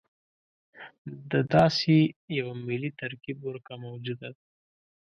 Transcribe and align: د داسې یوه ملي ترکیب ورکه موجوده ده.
د 1.31 1.33
داسې 1.53 1.95
یوه 2.39 2.53
ملي 2.67 2.91
ترکیب 3.01 3.37
ورکه 3.43 3.73
موجوده 3.85 4.27
ده. 4.35 4.41